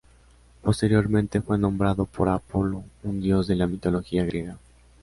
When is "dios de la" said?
3.21-3.67